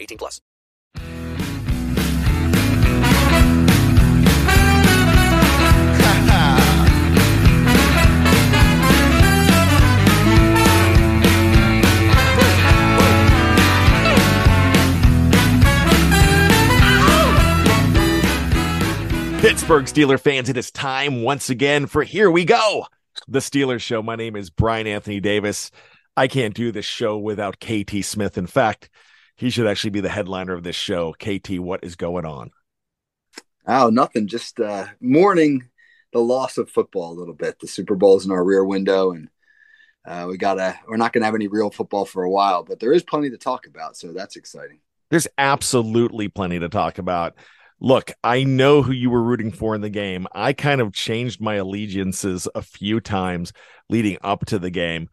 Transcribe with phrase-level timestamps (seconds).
[0.00, 0.40] 18 plus.
[19.46, 22.86] Pittsburgh Steeler fans, it is time once again for Here We Go,
[23.28, 24.02] the Steelers show.
[24.02, 25.70] My name is Bryan Anthony Davis.
[26.16, 28.38] I can't do this show without KT Smith.
[28.38, 28.90] In fact,
[29.36, 31.12] he should actually be the headliner of this show.
[31.12, 32.50] KT, what is going on?
[33.66, 34.28] Oh, nothing.
[34.28, 35.68] Just uh, mourning
[36.12, 37.58] the loss of football a little bit.
[37.58, 39.28] The Super Bowl's in our rear window, and
[40.06, 40.78] uh, we gotta.
[40.88, 43.38] We're not gonna have any real football for a while, but there is plenty to
[43.38, 44.80] talk about, so that's exciting.
[45.10, 47.34] There's absolutely plenty to talk about
[47.80, 50.26] look, I know who you were rooting for in the game.
[50.34, 53.52] I kind of changed my allegiances a few times
[53.88, 55.08] leading up to the game.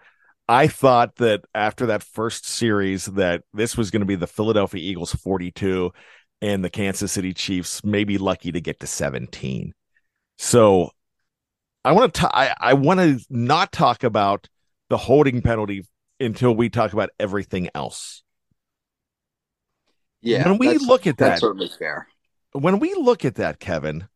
[0.47, 4.81] I thought that after that first series that this was going to be the Philadelphia
[4.81, 5.91] Eagles 42
[6.41, 9.73] and the Kansas City Chiefs maybe lucky to get to 17.
[10.37, 10.91] So
[11.85, 14.47] I want to I, I want to not talk about
[14.89, 15.85] the holding penalty
[16.19, 18.23] until we talk about everything else.
[20.21, 20.47] Yeah.
[20.47, 22.07] When we look at that, that's certainly fair
[22.53, 24.07] when we look at that, Kevin,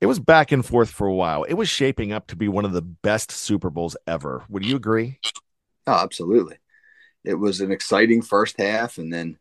[0.00, 1.44] it was back and forth for a while.
[1.44, 4.44] It was shaping up to be one of the best Super Bowls ever.
[4.48, 5.18] Would you agree?
[5.86, 6.56] Oh, absolutely.
[7.24, 9.38] It was an exciting first half, and then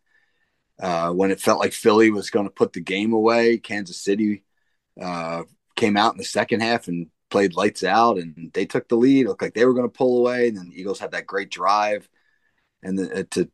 [0.79, 4.43] uh, when it felt like Philly was going to put the game away, Kansas City
[5.01, 5.43] uh,
[5.75, 9.25] came out in the second half and played lights out, and they took the lead.
[9.25, 11.27] It looked like they were going to pull away, and then the Eagles had that
[11.27, 12.07] great drive,
[12.81, 13.49] and the, uh, to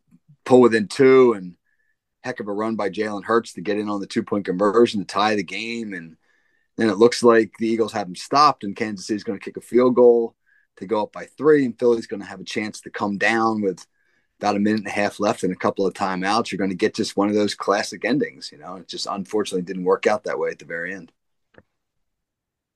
[0.45, 1.55] pull within two, and
[2.23, 4.99] heck of a run by Jalen Hurts to get in on the two point conversion
[4.99, 5.93] to tie the game.
[5.93, 6.17] And
[6.77, 9.57] then it looks like the Eagles have them stopped, and Kansas City's going to kick
[9.57, 10.35] a field goal
[10.77, 13.61] to go up by three, and Philly's going to have a chance to come down
[13.61, 13.85] with
[14.39, 16.51] about a minute and a half left and a couple of timeouts.
[16.51, 18.51] You're going to get just one of those classic endings.
[18.51, 21.11] You know, it just unfortunately didn't work out that way at the very end.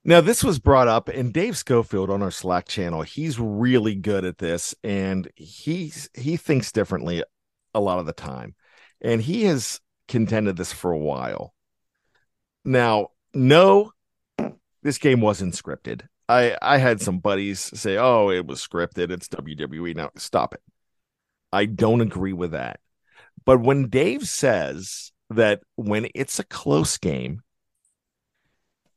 [0.04, 4.24] Now, this was brought up, and Dave Schofield on our Slack channel, he's really good
[4.24, 7.24] at this, and he's he thinks differently
[7.74, 8.54] a lot of the time
[9.00, 11.54] and he has contended this for a while.
[12.64, 13.92] Now, no,
[14.82, 16.02] this game wasn't scripted.
[16.28, 19.10] I I had some buddies say, "Oh, it was scripted.
[19.10, 20.62] It's WWE." Now, stop it.
[21.52, 22.80] I don't agree with that.
[23.44, 27.42] But when Dave says that when it's a close game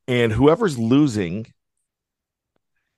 [0.07, 1.45] and whoever's losing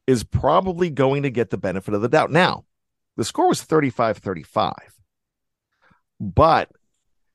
[0.07, 2.31] is probably going to get the benefit of the doubt.
[2.31, 2.65] Now,
[3.17, 4.73] the score was 35 35.
[6.19, 6.69] But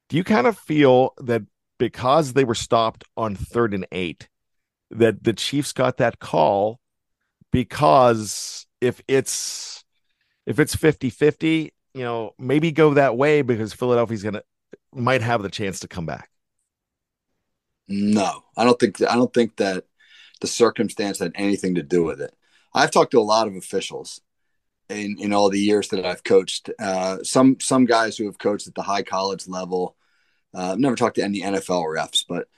[0.09, 1.43] do you kind of feel that
[1.79, 4.29] because they were stopped on third and eight,
[4.91, 6.81] that the Chiefs got that call
[7.53, 9.85] because if it's
[10.47, 14.43] if it's 50-50 you know, maybe go that way because Philadelphia's gonna
[14.93, 16.29] might have the chance to come back?
[17.89, 19.85] No, I don't think I don't think that
[20.43, 22.35] the circumstance had anything to do with it.
[22.75, 24.21] I've talked to a lot of officials
[24.91, 26.69] in in all the years that I've coached.
[26.79, 29.97] Uh, some some guys who have coached at the high college level.
[30.57, 32.49] Uh, I've never talked to any NFL refs, but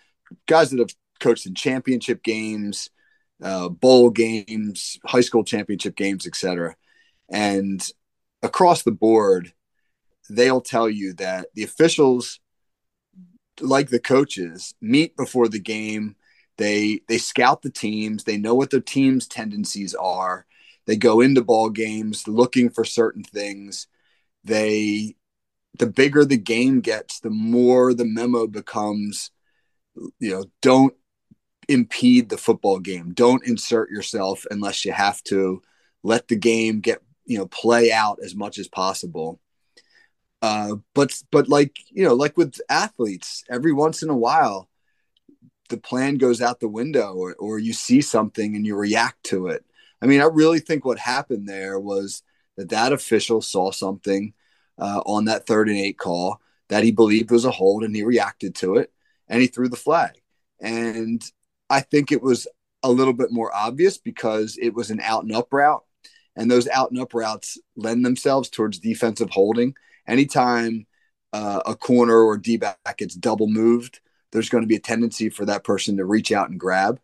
[0.46, 2.90] guys that have coached in championship games,
[3.42, 6.76] uh, bowl games, high school championship games, etc.
[7.28, 7.84] And
[8.42, 9.52] across the board,
[10.30, 12.38] they'll tell you that the officials,
[13.60, 16.14] like the coaches, meet before the game.
[16.56, 18.24] They they scout the teams.
[18.24, 20.46] They know what their team's tendencies are.
[20.86, 23.86] They go into ball games looking for certain things.
[24.44, 25.16] They
[25.79, 29.31] the bigger the game gets, the more the memo becomes,
[30.19, 30.94] you know, don't
[31.69, 33.12] impede the football game.
[33.12, 35.62] Don't insert yourself unless you have to.
[36.03, 39.41] Let the game get, you know, play out as much as possible.
[40.41, 44.69] Uh, but but like you know, like with athletes, every once in a while,
[45.69, 49.49] the plan goes out the window, or, or you see something and you react to
[49.49, 49.65] it.
[50.00, 52.23] I mean, I really think what happened there was
[52.56, 54.32] that that official saw something
[54.78, 58.02] uh, on that third and eight call that he believed was a hold, and he
[58.02, 58.92] reacted to it,
[59.28, 60.20] and he threw the flag.
[60.60, 61.22] And
[61.70, 62.46] I think it was
[62.82, 65.84] a little bit more obvious because it was an out and up route,
[66.36, 69.75] and those out and up routes lend themselves towards defensive holding.
[70.06, 70.86] Anytime
[71.32, 74.00] uh, a corner or D back gets double moved,
[74.32, 77.00] there's going to be a tendency for that person to reach out and grab.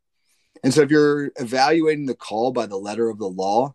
[0.63, 3.75] And so if you're evaluating the call by the letter of the law,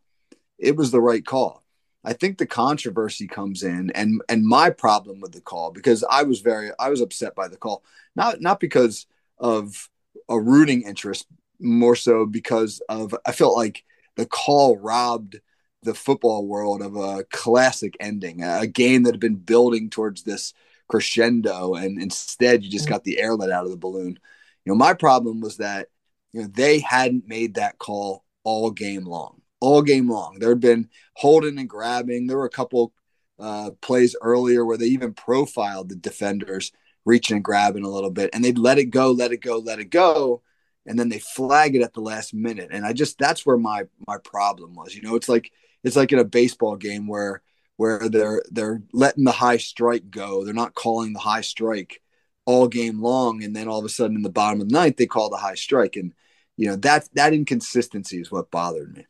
[0.57, 1.58] it was the right call.
[2.03, 6.23] I think the controversy comes in and and my problem with the call because I
[6.23, 7.83] was very I was upset by the call.
[8.15, 9.05] Not not because
[9.37, 9.89] of
[10.29, 11.27] a rooting interest,
[11.59, 13.83] more so because of I felt like
[14.15, 15.39] the call robbed
[15.83, 20.53] the football world of a classic ending, a game that had been building towards this
[20.89, 22.89] crescendo, and instead you just mm.
[22.89, 24.19] got the air let out of the balloon.
[24.65, 25.87] You know, my problem was that
[26.33, 30.39] you know they hadn't made that call all game long, all game long.
[30.39, 32.27] There had been holding and grabbing.
[32.27, 32.93] There were a couple
[33.39, 36.71] uh, plays earlier where they even profiled the defenders
[37.05, 39.79] reaching and grabbing a little bit, and they'd let it go, let it go, let
[39.79, 40.41] it go,
[40.85, 42.69] and then they flag it at the last minute.
[42.71, 44.95] And I just that's where my my problem was.
[44.95, 45.51] You know, it's like
[45.83, 47.41] it's like in a baseball game where
[47.77, 50.43] where they're they're letting the high strike go.
[50.43, 52.01] They're not calling the high strike
[52.45, 54.97] all game long, and then all of a sudden in the bottom of the ninth
[54.97, 56.13] they call the high strike, and
[56.57, 59.05] you know that that inconsistency is what bothered me.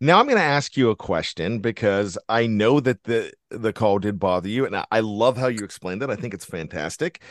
[0.00, 3.98] Now I'm going to ask you a question because I know that the the call
[3.98, 6.10] did bother you, and I love how you explained it.
[6.10, 7.22] I think it's fantastic,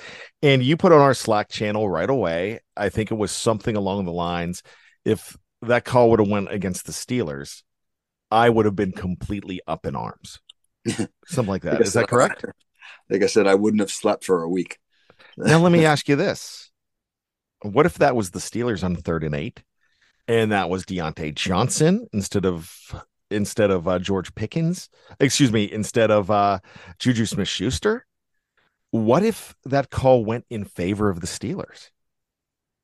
[0.41, 2.59] and you put on our Slack channel right away.
[2.77, 4.63] I think it was something along the lines:
[5.05, 7.63] if that call would have went against the Steelers,
[8.31, 10.39] I would have been completely up in arms.
[11.25, 11.81] Something like that.
[11.81, 12.45] Is that correct?
[13.09, 14.79] Like I said, I wouldn't have slept for a week.
[15.35, 16.71] now let me ask you this.
[17.61, 19.61] What if that was the Steelers on third and eight?
[20.27, 22.71] And that was Diontae Johnson instead of
[23.29, 24.89] instead of uh, George Pickens.
[25.19, 26.59] Excuse me, instead of uh,
[26.99, 28.05] Juju Smith Schuster.
[28.91, 31.89] What if that call went in favor of the Steelers?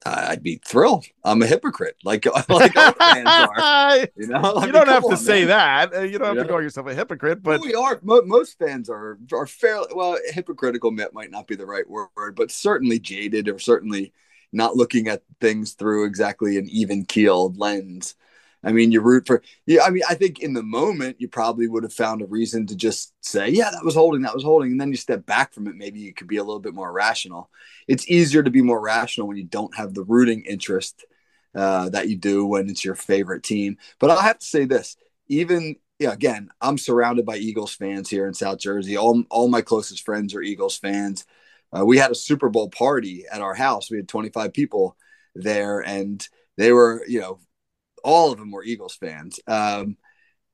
[0.06, 1.06] I'd be thrilled.
[1.24, 4.08] I'm a hypocrite, like like all fans are.
[4.16, 5.48] You know, I you don't have to on, say man.
[5.50, 5.94] that.
[5.94, 6.54] Uh, you don't have you to know?
[6.54, 8.00] call yourself a hypocrite, but well, we are.
[8.04, 10.18] most fans are are fairly well.
[10.30, 14.14] Hypocritical might not be the right word, but certainly jaded, or certainly
[14.52, 18.16] not looking at things through exactly an even keeled lens.
[18.64, 19.84] I mean, you root for, yeah.
[19.84, 22.76] I mean, I think in the moment you probably would have found a reason to
[22.76, 24.72] just say, yeah, that was holding, that was holding.
[24.72, 25.76] And then you step back from it.
[25.76, 27.50] Maybe you could be a little bit more rational.
[27.88, 31.06] It's easier to be more rational when you don't have the rooting interest
[31.56, 33.78] uh, that you do when it's your favorite team.
[33.98, 34.98] But I have to say this
[35.30, 38.98] even, yeah, again, I'm surrounded by Eagles fans here in South Jersey.
[38.98, 41.26] All, all my closest friends are Eagles fans.
[41.78, 43.92] Uh, we had a Super Bowl party at our house.
[43.92, 44.98] We had 25 people
[45.36, 46.26] there, and
[46.58, 47.40] they were, you know,
[48.04, 49.40] all of them were Eagles fans.
[49.48, 49.98] Um,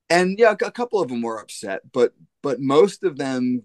[0.09, 3.63] and yeah, a couple of them were upset, but but most of them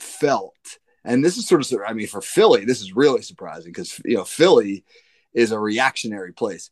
[0.00, 0.56] felt,
[1.04, 4.16] and this is sort of, I mean, for Philly, this is really surprising because you
[4.16, 4.84] know Philly
[5.32, 6.70] is a reactionary place.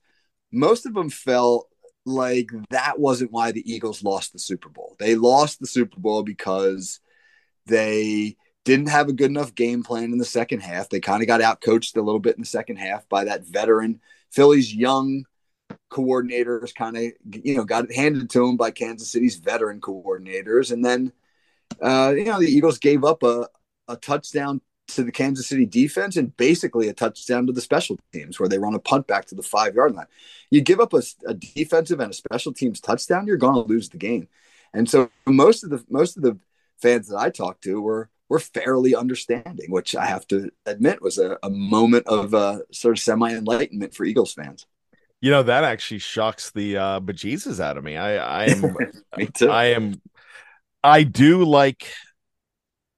[0.51, 1.69] Most of them felt
[2.07, 4.97] like that wasn't why the Eagles lost the Super Bowl.
[4.99, 7.01] They lost the Super Bowl because
[7.67, 10.89] they didn't have a good enough game plan in the second half.
[10.89, 13.45] They kind of got out coached a little bit in the second half by that
[13.45, 14.01] veteran.
[14.31, 15.25] Philly's young
[15.91, 17.05] coordinators kind of,
[17.45, 20.73] you know, got it handed to them by Kansas City's veteran coordinators.
[20.73, 21.13] And then,
[21.81, 23.49] uh, you know, the Eagles gave up a,
[23.89, 28.39] a touchdown to the Kansas City defense and basically a touchdown to the special teams
[28.39, 30.07] where they run a punt back to the five yard line.
[30.51, 33.89] You give up a, a defensive and a special teams touchdown, you're going to lose
[33.89, 34.29] the game.
[34.73, 36.39] And so most of the most of the
[36.83, 41.19] fans that I talked to were were fairly understanding, which I have to admit was
[41.19, 44.67] a, a moment of uh, sort of semi enlightenment for Eagles fans.
[45.21, 47.97] You know that actually shocks the uh, bejesus out of me.
[47.97, 48.77] I I am
[49.17, 49.51] Me too.
[49.51, 50.01] I am
[50.83, 51.91] I do like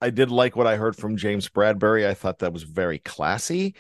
[0.01, 2.07] I did like what I heard from James Bradberry.
[2.07, 3.75] I thought that was very classy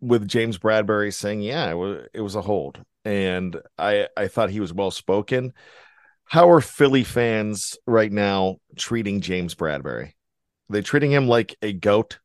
[0.00, 4.50] with James Bradberry saying, "Yeah, it was it was a hold." And I I thought
[4.50, 5.52] he was well spoken.
[6.24, 10.12] How are Philly fans right now treating James Bradberry?
[10.70, 12.18] Are they treating him like a goat?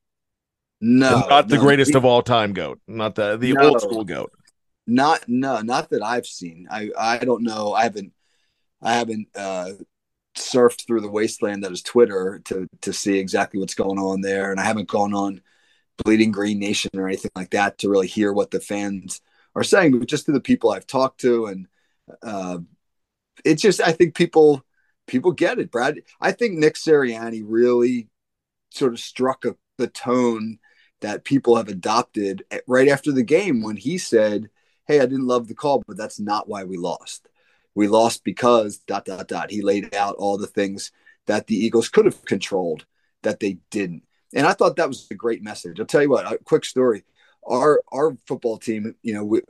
[0.82, 3.70] no, not the greatest of all time goat, not the the No.
[3.70, 4.32] old school goat.
[4.88, 6.68] Not no, not that I've seen.
[6.72, 7.74] I I don't know.
[7.74, 8.14] I haven't
[8.82, 9.72] I haven't uh
[10.36, 14.52] surfed through the wasteland that is Twitter to to see exactly what's going on there,
[14.52, 15.42] and I haven't gone on
[16.04, 19.22] Bleeding Green Nation or anything like that to really hear what the fans
[19.56, 20.00] are saying.
[20.00, 21.68] But just to the people I've talked to, and
[22.24, 22.60] uh,
[23.46, 24.64] it's just I think people
[25.08, 25.72] people get it.
[25.72, 28.08] Brad, I think Nick Sirianni really
[28.70, 30.60] sort of struck a, the tone
[31.02, 34.50] that people have adopted right after the game when he said,
[34.88, 37.28] "Hey, I didn't love the call, but that's not why we lost.
[37.76, 40.92] We lost because dot dot dot." He laid out all the things
[41.26, 42.86] that the Eagles could have controlled
[43.24, 45.80] that they didn't, and I thought that was a great message.
[45.80, 46.32] I'll tell you what.
[46.32, 47.04] A quick story:
[47.48, 49.42] our our football team, you know, we,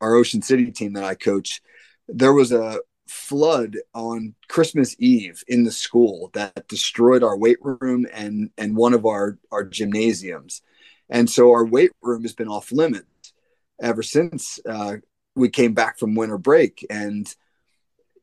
[0.00, 1.62] our Ocean City team that I coach,
[2.08, 8.06] there was a flood on Christmas Eve in the school that destroyed our weight room
[8.12, 10.62] and and one of our our gymnasiums.
[11.10, 13.32] And so our weight room has been off limits
[13.80, 14.96] ever since uh,
[15.34, 16.86] we came back from winter break.
[16.90, 17.32] And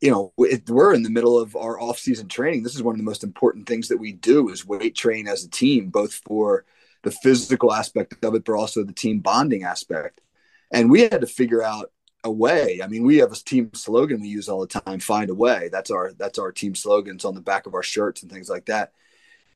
[0.02, 2.64] you know, it, we're in the middle of our off-season training.
[2.64, 5.44] This is one of the most important things that we do is weight train as
[5.44, 6.66] a team, both for
[7.04, 10.22] the physical aspect of it, but also the team bonding aspect.
[10.72, 11.92] And we had to figure out
[12.26, 12.82] a way.
[12.84, 15.70] I mean, we have a team slogan we use all the time: "Find a way."
[15.72, 17.16] That's our that's our team slogan.
[17.16, 18.92] It's on the back of our shirts and things like that.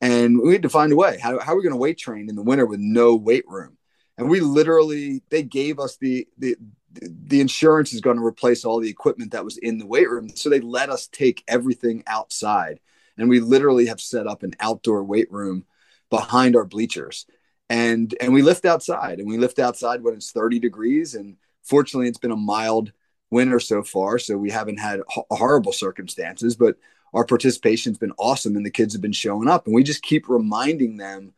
[0.00, 1.18] And we had to find a way.
[1.18, 3.76] How, how are we going to weight train in the winter with no weight room?
[4.16, 6.56] And we literally they gave us the the
[6.92, 10.28] the insurance is going to replace all the equipment that was in the weight room.
[10.34, 12.80] So they let us take everything outside.
[13.16, 15.64] And we literally have set up an outdoor weight room
[16.08, 17.26] behind our bleachers.
[17.68, 21.14] And and we lift outside and we lift outside when it's 30 degrees.
[21.14, 22.92] And fortunately it's been a mild
[23.30, 24.18] winter so far.
[24.18, 26.76] So we haven't had ho- horrible circumstances, but
[27.14, 29.66] our participation's been awesome and the kids have been showing up.
[29.66, 31.32] And we just keep reminding them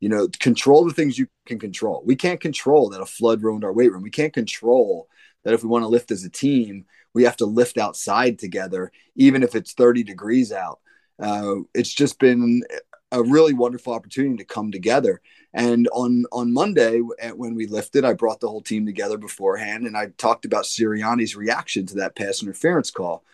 [0.00, 2.02] you know, control the things you can control.
[2.04, 4.02] We can't control that a flood ruined our weight room.
[4.02, 5.08] We can't control
[5.44, 8.92] that if we want to lift as a team, we have to lift outside together,
[9.16, 10.80] even if it's 30 degrees out.
[11.20, 12.62] Uh, it's just been
[13.10, 15.20] a really wonderful opportunity to come together.
[15.54, 19.96] And on on Monday, when we lifted, I brought the whole team together beforehand, and
[19.96, 23.24] I talked about Sirianni's reaction to that pass interference call.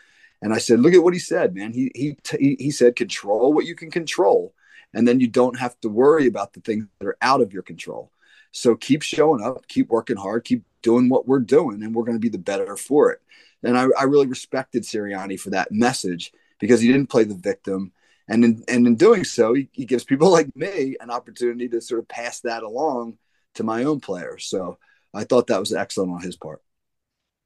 [0.41, 1.73] And I said, "Look at what he said, man.
[1.73, 4.55] He he he, he said, control what you can control."
[4.95, 7.63] and then you don't have to worry about the things that are out of your
[7.63, 8.11] control.
[8.53, 12.17] So keep showing up, keep working hard, keep doing what we're doing, and we're going
[12.17, 13.21] to be the better for it.
[13.65, 17.93] And I, I really respected Sirianni for that message because he didn't play the victim.
[18.29, 21.81] And in, and in doing so, he, he gives people like me an opportunity to
[21.81, 23.19] sort of pass that along
[23.55, 24.47] to my own players.
[24.47, 24.79] So
[25.13, 26.63] I thought that was excellent on his part.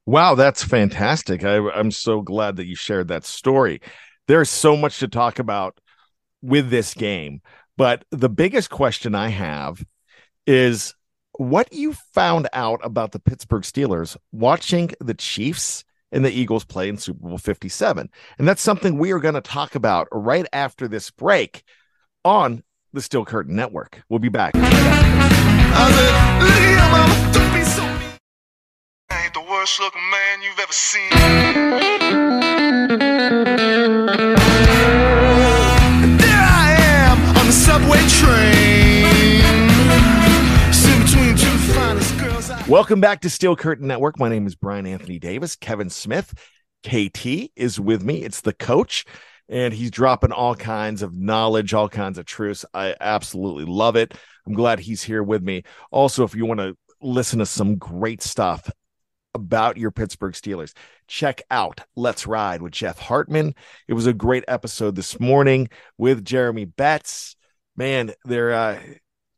[0.07, 1.45] Wow, that's fantastic.
[1.45, 3.81] I, I'm so glad that you shared that story.
[4.27, 5.79] There's so much to talk about
[6.41, 7.43] with this game.
[7.77, 9.85] But the biggest question I have
[10.47, 10.95] is
[11.33, 16.89] what you found out about the Pittsburgh Steelers watching the Chiefs and the Eagles play
[16.89, 18.09] in Super Bowl 57.
[18.39, 21.63] And that's something we are going to talk about right after this break
[22.25, 22.63] on
[22.93, 24.03] the Steel Curtain Network.
[24.09, 24.55] We'll be back.
[24.55, 24.65] ain't
[29.35, 29.41] the
[42.69, 44.19] Welcome back to Steel Curtain Network.
[44.19, 45.57] My name is Bryan Anthony Davis.
[45.57, 46.35] Kevin Smith,
[46.87, 48.23] KT, is with me.
[48.23, 49.07] It's the coach,
[49.49, 52.67] and he's dropping all kinds of knowledge, all kinds of truths.
[52.75, 54.13] I absolutely love it.
[54.47, 55.63] I'm glad he's here with me.
[55.91, 58.71] Also, if you want to listen to some great stuff
[59.33, 60.75] about your Pittsburgh Steelers,
[61.07, 63.55] check out Let's Ride with Jeff Hartman.
[63.89, 67.35] It was a great episode this morning with Jeremy Betts.
[67.77, 68.79] Man, they're uh,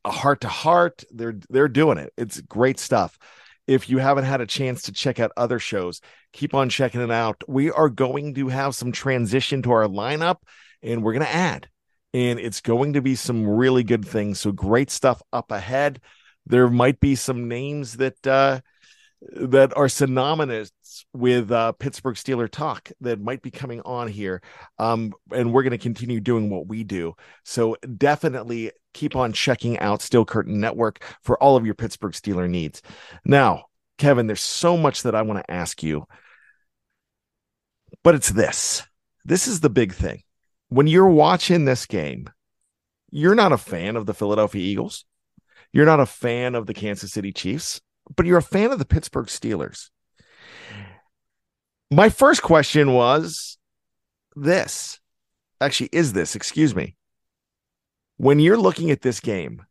[0.05, 1.05] a heart to heart.
[1.11, 2.13] They're they're doing it.
[2.17, 3.19] It's great stuff.
[3.67, 6.01] If you haven't had a chance to check out other shows,
[6.33, 7.43] keep on checking it out.
[7.47, 10.39] We are going to have some transition to our lineup
[10.83, 11.69] and we're going to add.
[12.13, 14.41] And it's going to be some really good things.
[14.41, 16.01] So great stuff up ahead.
[16.47, 18.61] There might be some names that uh
[19.23, 20.73] that are synonymous
[21.13, 24.41] with uh, Pittsburgh Steeler talk that might be coming on here.
[24.79, 27.15] Um, and we're going to continue doing what we do.
[27.45, 32.49] So definitely keep on checking out Steel Curtain Network for all of your Pittsburgh Steeler
[32.49, 32.83] needs.
[33.25, 33.65] Now,
[33.99, 36.07] Kevin, there's so much that I want to ask you,
[38.03, 38.83] but it's this.
[39.25, 40.23] This is the big thing.
[40.69, 42.31] When you're watching this game,
[43.11, 45.05] you're not a fan of the Philadelphia Eagles.
[45.73, 47.81] You're not a fan of the Kansas City Chiefs,
[48.15, 49.91] but you're a fan of the Pittsburgh Steelers.
[51.91, 53.59] My first question was
[54.37, 55.01] this.
[55.61, 56.97] Actually, is this, excuse me.
[58.17, 59.63] When you're looking at this game,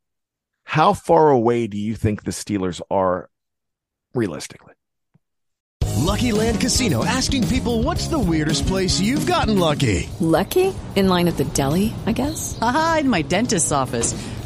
[0.64, 3.30] how far away do you think the Steelers are
[4.14, 4.74] realistically?
[5.98, 10.10] Lucky Land Casino asking people what's the weirdest place you've gotten lucky?
[10.20, 10.74] Lucky?
[10.96, 12.58] In line at the deli, I guess?
[12.62, 14.14] Aha, in my dentist's office.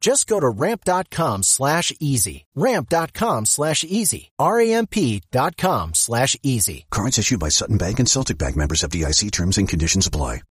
[0.00, 2.46] Just go to ramp.com slash easy.
[2.54, 4.30] Ramp.com slash easy.
[4.38, 6.86] R-A-M-P dot com slash easy.
[6.90, 10.42] Cards issued by Sutton Bank and Celtic Bank members of DIC terms and conditions apply.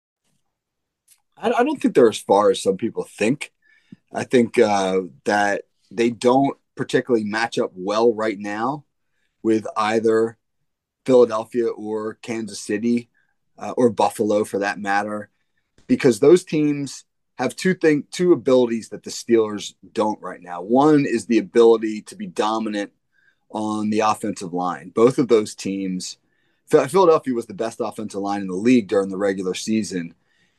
[1.37, 3.51] I, I don't think they're as far as some people think.
[4.13, 8.85] I think uh, that they don't particularly match up well right now
[9.43, 10.37] with either
[11.05, 13.09] Philadelphia or Kansas City
[13.57, 15.29] uh, or Buffalo for that matter,
[15.87, 17.05] because those teams
[17.37, 20.61] have two thing two abilities that the Steelers don't right now.
[20.61, 22.91] One is the ability to be dominant
[23.49, 24.89] on the offensive line.
[24.89, 26.17] Both of those teams,
[26.67, 30.15] Philadelphia was the best offensive line in the league during the regular season,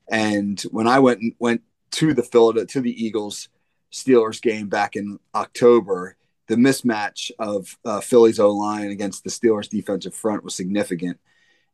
[0.08, 1.62] and when I went went
[1.92, 3.48] to the Philadelphia to the Eagles
[3.92, 9.68] Steelers game back in October, the mismatch of uh, Philly's O line against the Steelers
[9.68, 11.18] defensive front was significant.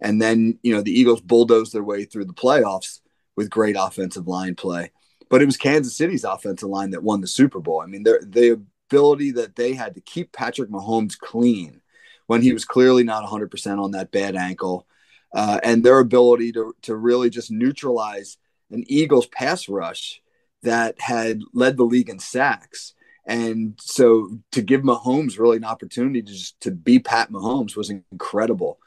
[0.01, 3.01] And then you know the Eagles bulldozed their way through the playoffs
[3.37, 4.91] with great offensive line play.
[5.31, 7.81] But it was Kansas City's offensive line that won the Super Bowl.
[7.81, 11.81] I mean, the ability that they had to keep Patrick Mahomes clean
[12.27, 14.87] when he was clearly not 100% on that bad ankle,
[15.35, 18.39] uh, and their ability to, to really just neutralize
[18.71, 20.23] an Eagles pass rush
[20.63, 22.95] that had led the league in sacks.
[23.27, 27.91] And so to give Mahomes really an opportunity to just to be Pat Mahomes was
[27.91, 28.79] incredible.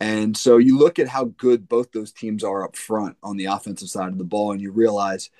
[0.00, 3.46] And so you look at how good both those teams are up front on the
[3.46, 5.30] offensive side of the ball, and you realize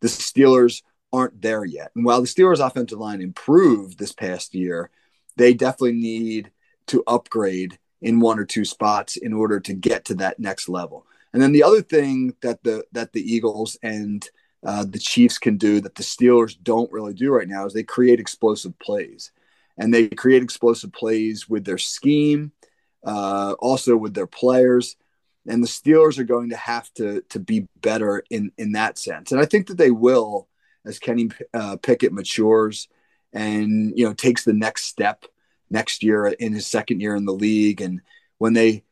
[0.00, 1.90] the Steelers aren't there yet.
[1.94, 4.90] And while the Steelers' offensive line improved this past year,
[5.36, 6.50] they definitely need
[6.86, 11.06] to upgrade in one or two spots in order to get to that next level.
[11.32, 14.28] And then the other thing that the that the Eagles and
[14.64, 17.82] uh, the Chiefs can do that the Steelers don't really do right now is they
[17.82, 19.32] create explosive plays,
[19.76, 22.52] and they create explosive plays with their scheme
[23.04, 24.96] uh, also with their players.
[25.46, 29.30] And the Steelers are going to have to to be better in in that sense,
[29.30, 30.48] and I think that they will
[30.86, 32.88] as Kenny uh, Pickett matures
[33.34, 35.26] and you know takes the next step
[35.68, 38.00] next year in his second year in the league, and
[38.38, 38.84] when they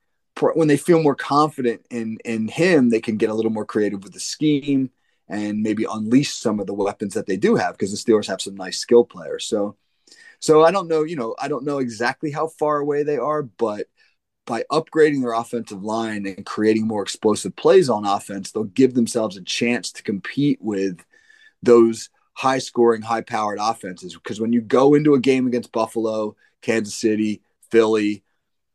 [0.55, 4.03] when they feel more confident in in him, they can get a little more creative
[4.03, 4.91] with the scheme
[5.29, 8.41] and maybe unleash some of the weapons that they do have because the Steelers have
[8.41, 9.47] some nice skill players.
[9.47, 9.77] So,
[10.41, 13.43] so I don't know, you know, I don't know exactly how far away they are,
[13.43, 13.87] but
[14.47, 19.37] by upgrading their offensive line and creating more explosive plays on offense, they'll give themselves
[19.37, 21.05] a chance to compete with
[21.63, 24.15] those high scoring, high powered offenses.
[24.15, 28.25] Because when you go into a game against Buffalo, Kansas City, Philly,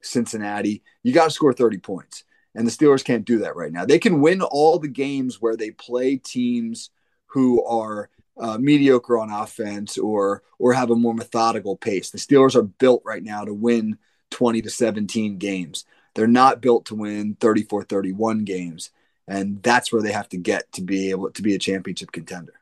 [0.02, 2.24] Cincinnati, you got to score 30 points.
[2.56, 3.86] And the Steelers can't do that right now.
[3.86, 6.90] They can win all the games where they play teams
[7.28, 12.10] who are uh, mediocre on offense or or have a more methodical pace.
[12.10, 13.98] The Steelers are built right now to win
[14.32, 15.86] 20 to 17 games.
[16.16, 18.92] They're not built to win 34 31 games.
[19.28, 22.54] And that's where they have to get to be able to be a championship contender.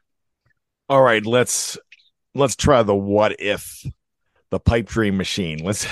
[0.90, 1.78] All right, let's
[2.34, 3.86] let's try the what if
[4.50, 5.64] the pipe dream machine.
[5.64, 5.88] Let's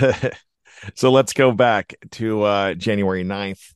[0.95, 3.73] so let's go back to uh January 9th.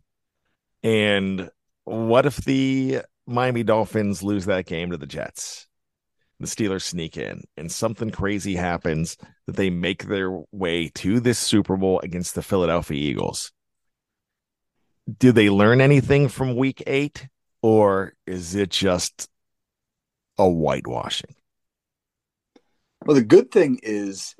[0.83, 1.49] And
[1.85, 5.66] what if the Miami Dolphins lose that game to the Jets?
[6.39, 11.39] The Steelers sneak in and something crazy happens that they make their way to this
[11.39, 13.51] Super Bowl against the Philadelphia Eagles.
[15.17, 17.27] Do they learn anything from week 8
[17.61, 19.29] or is it just
[20.37, 21.35] a whitewashing?
[23.05, 24.35] Well, the good thing is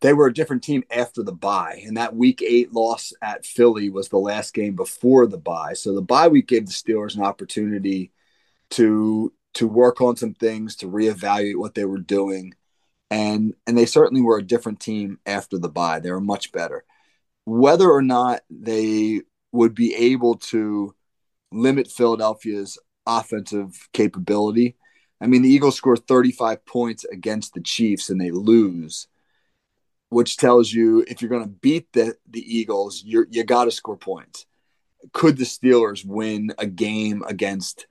[0.00, 3.90] they were a different team after the bye, and that week eight loss at Philly
[3.90, 5.74] was the last game before the bye.
[5.74, 8.12] So the bye week gave the Steelers an opportunity
[8.70, 12.54] to to work on some things, to reevaluate what they were doing,
[13.10, 16.00] and and they certainly were a different team after the bye.
[16.00, 16.84] They were much better.
[17.44, 20.94] Whether or not they would be able to
[21.52, 24.76] limit Philadelphia's offensive capability.
[25.20, 29.08] I mean, the Eagles scored 35 points against the Chiefs and they lose
[30.10, 33.70] which tells you if you're going to beat the the Eagles, you you got to
[33.70, 34.44] score points.
[35.12, 37.86] Could the Steelers win a game against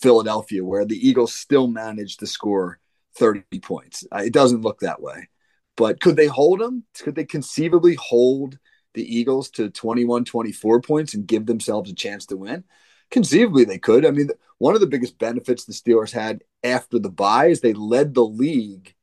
[0.00, 2.78] Philadelphia where the Eagles still managed to score
[3.16, 4.04] 30 points?
[4.12, 5.28] Uh, it doesn't look that way.
[5.76, 6.84] But could they hold them?
[6.98, 8.58] Could they conceivably hold
[8.94, 12.64] the Eagles to 21, 24 points and give themselves a chance to win?
[13.10, 14.04] Conceivably, they could.
[14.04, 17.72] I mean, one of the biggest benefits the Steelers had after the bye is they
[17.72, 18.94] led the league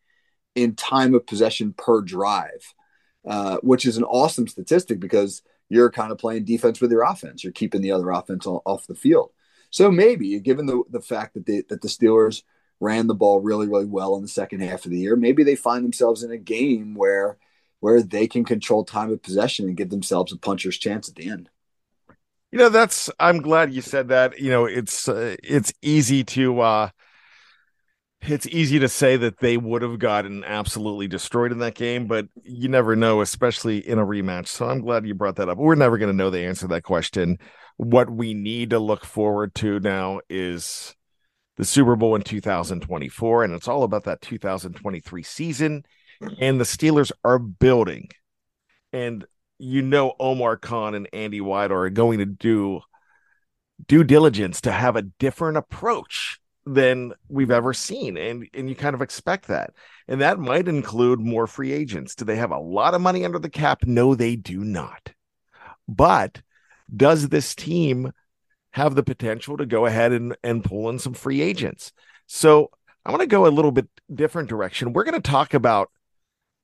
[0.54, 2.74] in time of possession per drive,
[3.26, 7.44] uh, which is an awesome statistic because you're kind of playing defense with your offense.
[7.44, 9.32] You're keeping the other offense off the field.
[9.76, 12.44] So maybe, given the, the fact that that the Steelers
[12.80, 15.58] ran the ball really, really well in the second half of the year, maybe they
[15.58, 17.38] find themselves in a game where
[17.82, 21.30] where they can control time of possession and give themselves a puncher's chance at the
[21.30, 21.50] end.
[22.54, 24.40] You know, that's I'm glad you said that.
[24.40, 26.90] You know, it's uh, it's easy to uh
[28.22, 32.28] it's easy to say that they would have gotten absolutely destroyed in that game, but
[32.44, 34.48] you never know, especially in a rematch.
[34.48, 35.58] So I'm glad you brought that up.
[35.58, 37.40] We're never going to know the answer to that question.
[37.78, 40.96] What we need to look forward to now is
[41.58, 45.84] the Super Bowl in 2024, and it's all about that 2023 season.
[46.40, 48.10] And the Steelers are building,
[48.94, 49.26] and
[49.58, 52.82] you know Omar Khan and Andy Weidl are going to do
[53.88, 58.96] due diligence to have a different approach than we've ever seen and and you kind
[58.96, 59.72] of expect that.
[60.08, 62.16] And that might include more free agents.
[62.16, 63.84] Do they have a lot of money under the cap?
[63.86, 65.14] No they do not.
[65.88, 66.42] But
[66.94, 68.12] does this team
[68.72, 71.92] have the potential to go ahead and and pull in some free agents
[72.28, 72.70] so
[73.06, 75.90] i want to go a little bit different direction we're going to talk about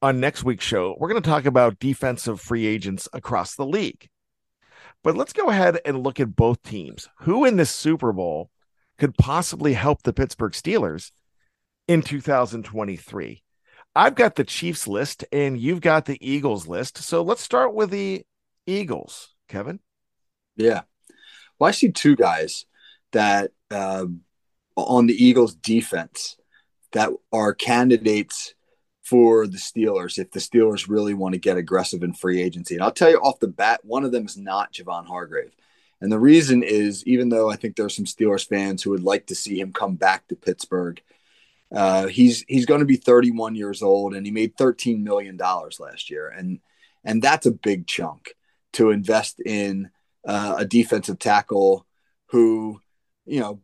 [0.01, 4.09] on next week's show we're going to talk about defensive free agents across the league
[5.03, 8.51] but let's go ahead and look at both teams who in this super bowl
[8.97, 11.11] could possibly help the Pittsburgh Steelers
[11.87, 13.41] in 2023.
[13.95, 16.99] I've got the Chiefs list and you've got the Eagles list.
[16.99, 18.23] So let's start with the
[18.67, 19.79] Eagles, Kevin.
[20.55, 20.81] Yeah.
[21.59, 22.65] Well, I see two guys
[23.11, 24.05] that uh,
[24.75, 26.37] on the Eagles defense
[26.91, 28.53] that are candidates
[29.03, 32.75] for the Steelers if the Steelers really want to get aggressive in free agency.
[32.75, 35.51] And I'll tell you off the bat, one of them is not Javon Hargrave.
[35.99, 39.03] And the reason is, even though I think there are some Steelers fans who would
[39.03, 41.01] like to see him come back to Pittsburgh,
[41.73, 45.79] uh, he's he's going to be 31 years old, and he made 13 million dollars
[45.79, 46.59] last year, and
[47.03, 48.35] and that's a big chunk
[48.73, 49.89] to invest in
[50.25, 51.85] uh, a defensive tackle
[52.27, 52.79] who,
[53.25, 53.61] you know,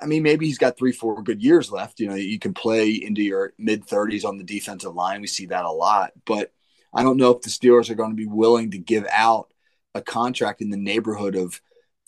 [0.00, 2.00] I mean, maybe he's got three, four good years left.
[2.00, 5.20] You know, you can play into your mid 30s on the defensive line.
[5.20, 6.52] We see that a lot, but
[6.92, 9.52] I don't know if the Steelers are going to be willing to give out
[9.94, 11.60] a contract in the neighborhood of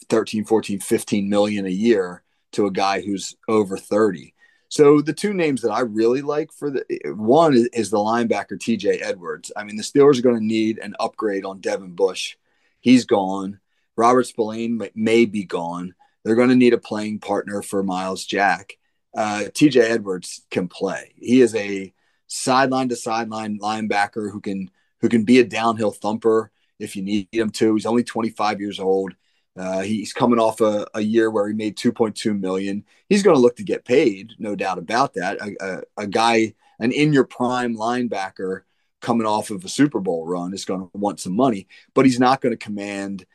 [0.08, 4.34] 13, 14, 15 million a year to a guy who's over 30.
[4.68, 8.58] So the two names that I really like for the one is, is the linebacker
[8.58, 9.52] TJ Edwards.
[9.56, 12.36] I mean, the Steelers are going to need an upgrade on Devin Bush.
[12.80, 13.60] He's gone.
[13.96, 15.94] Robert Spillane may, be gone.
[16.24, 18.76] They're going to need a playing partner for Myles Jack.
[19.16, 21.12] Uh, TJ Edwards can play.
[21.16, 21.92] He is a
[22.26, 27.28] sideline to sideline linebacker who can who can be a downhill thumper if you need
[27.30, 27.74] him to.
[27.74, 29.14] He's only 25 years old.
[29.56, 32.84] Uh, he's coming off a, a, year where he made 2.2 million.
[33.08, 35.40] He's going to look to get paid, no doubt about that.
[35.40, 38.62] A, a, a, guy, an in your prime linebacker
[39.00, 42.18] coming off of a Super Bowl run is going to want some money, but he's
[42.18, 43.26] not going to command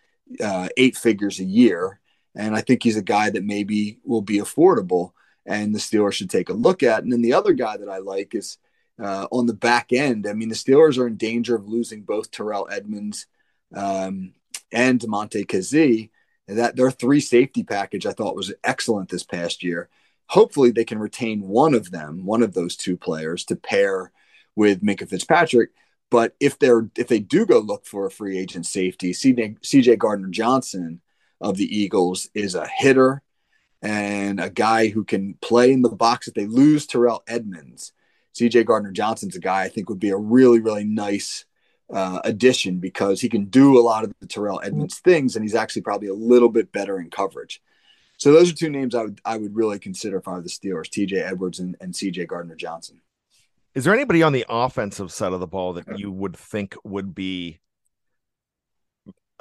[0.43, 1.99] uh, eight figures a year.
[2.35, 5.11] And I think he's a guy that maybe will be affordable
[5.45, 7.03] and the Steelers should take a look at.
[7.03, 8.57] And then the other guy that I like is
[9.01, 10.27] uh, on the back end.
[10.27, 13.25] I mean, the Steelers are in danger of losing both Terrell Edmunds
[13.75, 14.33] um,
[14.71, 16.09] and Damontae Kazee.
[16.47, 19.87] That their three safety package I thought was excellent this past year.
[20.27, 24.11] Hopefully, they can retain one of them, one of those two players, to pair
[24.55, 25.69] with Minkah Fitzpatrick.
[26.11, 30.29] But if they're if they do go look for a free agent safety, CJ, Gardner
[30.29, 31.01] Johnson
[31.39, 33.21] of the Eagles is a hitter
[33.81, 36.27] and a guy who can play in the box.
[36.27, 37.93] If they lose Terrell Edmunds,
[38.35, 41.45] CJ Gardner Johnson's a guy I think would be a really really nice
[41.93, 45.55] uh, addition because he can do a lot of the Terrell Edmunds things, and he's
[45.55, 47.61] actually probably a little bit better in coverage.
[48.17, 50.49] So those are two names I would I would really consider if I were the
[50.49, 51.17] Steelers: T.J.
[51.17, 52.25] Edwards and, and C.J.
[52.25, 53.01] Gardner Johnson.
[53.75, 57.13] Is there anybody on the offensive side of the ball that you would think would
[57.13, 57.59] be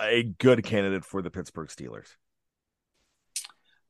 [0.00, 2.16] a good candidate for the Pittsburgh Steelers?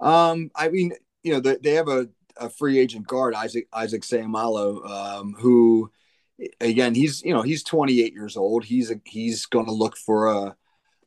[0.01, 4.03] Um, I mean, you know, they, they have a, a free agent guard, Isaac Isaac
[4.03, 5.91] Seumalo, um, who
[6.61, 8.65] again, he's you know he's 28 years old.
[8.65, 10.57] He's a, he's going to look for a,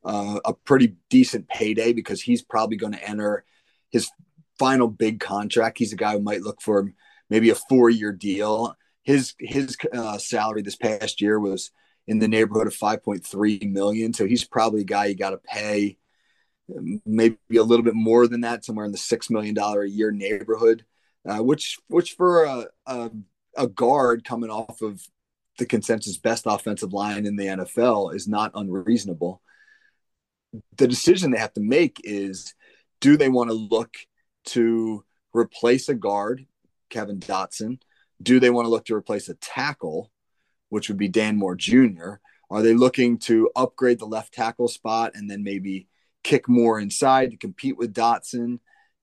[0.04, 3.46] a a pretty decent payday because he's probably going to enter
[3.90, 4.12] his
[4.60, 5.78] final big contract.
[5.78, 6.92] He's a guy who might look for
[7.30, 8.76] maybe a four year deal.
[9.04, 11.72] His his uh, salary this past year was
[12.08, 15.98] in the neighborhood of 5.3 million, so he's probably a guy you got to pay
[16.76, 19.90] um, maybe a little bit more than that, somewhere in the six million dollar a
[19.90, 20.86] year neighborhood.
[21.28, 23.12] Uh, which which for a, a
[23.56, 25.02] a guard coming off of
[25.58, 29.42] the consensus best offensive line in the NFL is not unreasonable.
[30.78, 32.54] The decision they have to make is
[33.00, 33.96] do they want to look
[34.46, 36.46] to replace a guard,
[36.90, 37.80] Kevin Dotson?
[38.22, 40.12] Do they want to look to replace a tackle,
[40.70, 42.16] which would be Dan Moore Jr.?
[42.50, 45.88] Are they looking to upgrade the left tackle spot and then maybe
[46.24, 48.60] kick more inside to compete with Dotson?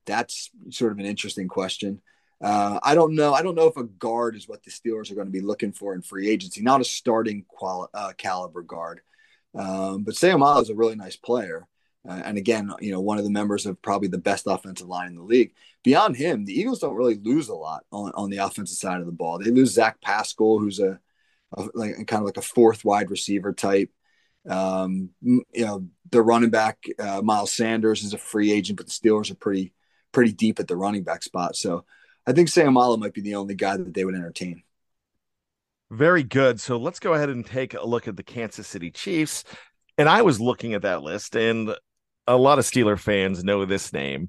[0.07, 2.03] That's sort of an interesting question.
[2.41, 3.35] Uh, I don't know.
[3.35, 5.73] I don't know if a guard is what the Steelers are going to be looking
[5.73, 6.63] for in free agency.
[6.63, 9.01] Not a starting quali- uh, caliber guard,
[9.55, 11.67] um, but Seumalo is a really nice player.
[12.07, 15.09] Uh, and again, you know, one of the members of probably the best offensive line
[15.09, 15.53] in the league.
[15.85, 19.07] Beyond him, the Eagles don't really lose a lot on, on the offensive side of
[19.07, 19.39] the ball.
[19.39, 21.01] They lose Zach Pascal, who's a,
[21.57, 23.91] a like kind of like a fourth wide receiver type.
[24.49, 28.93] Um, you know, the running back uh, Miles Sanders is a free agent, but the
[28.93, 29.73] Steelers are pretty
[30.13, 31.57] pretty deep at the running back spot.
[31.57, 31.85] So
[32.27, 34.63] I think Seumalo might be the only guy that they would entertain.
[35.91, 36.61] Very good.
[36.61, 39.45] So let's go ahead and take a look at the Kansas City Chiefs.
[39.97, 41.75] And I was looking at that list, and
[42.29, 44.29] a lot of Steeler fans know this name,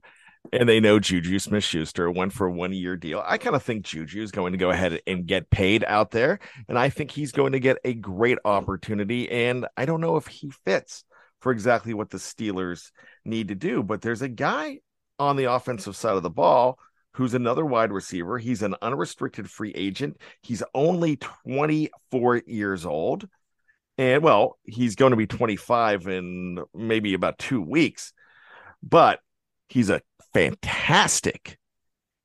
[0.53, 3.21] and they know Juju Smith Schuster went for a one year deal.
[3.25, 6.39] I kind of think Juju is going to go ahead and get paid out there,
[6.67, 9.29] and I think he's going to get a great opportunity.
[9.29, 11.03] And I don't know if he fits
[11.41, 12.91] for exactly what the Steelers
[13.25, 14.79] need to do, but there's a guy
[15.19, 16.79] on the offensive side of the ball
[17.13, 18.37] who's another wide receiver.
[18.37, 20.17] He's an unrestricted free agent.
[20.41, 21.17] He's only
[21.51, 23.27] 24 years old.
[23.99, 28.13] And well, he's going to be 25 in maybe about two weeks,
[28.81, 29.19] but
[29.67, 30.01] he's a
[30.33, 31.59] fantastic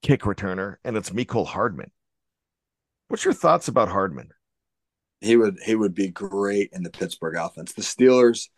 [0.01, 1.91] kick returner, and it's Mecole Hardman.
[3.09, 4.29] What's your thoughts about Hardman?
[5.21, 7.73] He would he would be great in the Pittsburgh offense.
[7.73, 8.51] The Steelers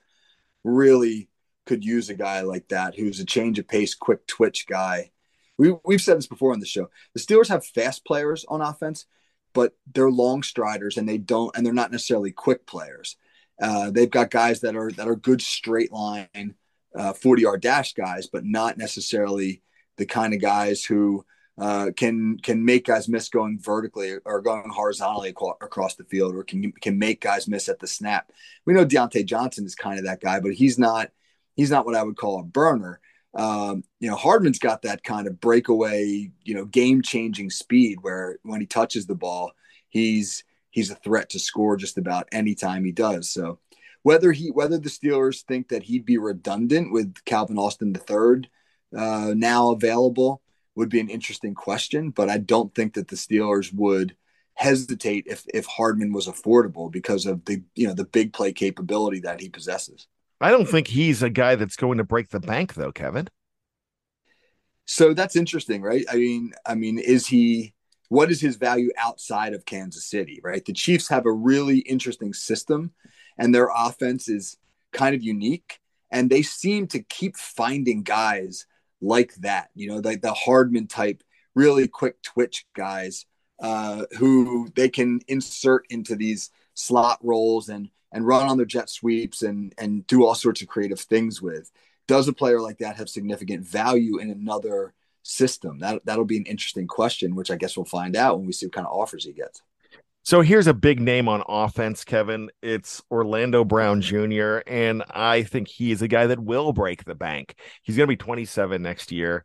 [0.63, 1.31] really
[1.65, 5.11] could use a guy like that who's a change of pace, quick twitch guy
[5.59, 6.91] we, we've said this before on the show.
[7.15, 9.07] The Steelers have fast players on offense,
[9.57, 13.17] but they're long striders and they don't, and they're not necessarily quick players.
[13.61, 16.55] Uh, they've got guys that are that are good straight line,
[16.95, 19.63] uh, forty yard dash guys, but not necessarily
[19.97, 21.25] the kind of guys who
[21.59, 25.31] uh, can can make guys miss going vertically or going horizontally
[25.63, 28.31] across the field, or can can make guys miss at the snap.
[28.67, 31.11] We know Diontae Johnson is kind of that guy, but he's not
[31.55, 33.01] he's not what I would call a burner.
[33.37, 38.39] Um, you know, Hardman's got that kind of breakaway, you know, game changing speed where
[38.43, 39.53] when he touches the ball,
[39.89, 43.31] he's he's a threat to score just about any time he does.
[43.31, 43.59] So
[44.03, 48.49] whether he whether the Steelers think that he'd be redundant with Calvin Austin III
[48.97, 50.41] uh, now available
[50.75, 54.17] would be an interesting question, but I don't think that the Steelers would
[54.55, 59.21] hesitate if if Hardman was affordable because of the you know the big play capability
[59.21, 60.07] that he possesses.
[60.41, 63.29] I don't think he's a guy that's going to break the bank, though, Kevin.
[64.85, 66.05] So that's interesting, right?
[66.11, 67.73] I mean, I mean, is he?
[68.09, 70.41] What is his value outside of Kansas City?
[70.45, 70.65] Right.
[70.65, 72.93] The Chiefs have a really interesting system,
[73.37, 74.57] and their offense is
[74.93, 78.67] kind of unique, and they seem to keep finding guys
[79.01, 79.71] like that.
[79.75, 81.23] You know, like the Hardman type,
[81.55, 83.27] really quick twitch guys
[83.59, 88.89] uh, who they can insert into these slot roles and and run on their jet
[88.89, 91.71] sweeps and and do all sorts of creative things with.
[92.09, 95.81] Does a player like that have significant value in another system?
[95.81, 98.67] That that'll be an interesting question, which I guess we'll find out when we see
[98.67, 99.61] what kind of offers he gets.
[100.23, 102.51] So here's a big name on offense, Kevin.
[102.61, 104.59] It's Orlando Brown Jr.
[104.67, 107.55] And I think he is a guy that will break the bank.
[107.83, 109.45] He's going to be 27 next year.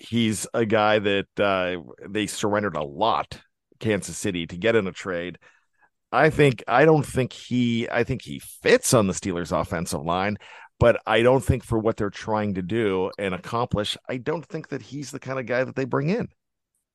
[0.00, 1.76] He's a guy that uh,
[2.08, 3.38] they surrendered a lot,
[3.78, 5.38] Kansas City, to get in a trade.
[6.10, 10.38] I think I don't think he I think he fits on the Steelers offensive line,
[10.78, 14.68] but I don't think for what they're trying to do and accomplish, I don't think
[14.68, 16.28] that he's the kind of guy that they bring in.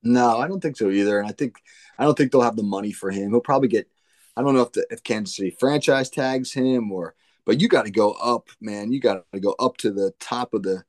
[0.01, 1.19] No, I don't think so either.
[1.19, 1.57] And I think
[1.97, 3.29] I don't think they'll have the money for him.
[3.29, 3.87] He'll probably get.
[4.35, 7.13] I don't know if the, if Kansas City franchise tags him or,
[7.45, 8.91] but you got to go up, man.
[8.91, 10.83] You got to go up to the top of the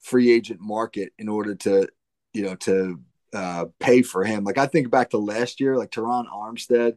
[0.00, 1.86] free agent market in order to,
[2.32, 3.00] you know, to
[3.34, 4.44] uh, pay for him.
[4.44, 6.96] Like I think back to last year, like Terron Armstead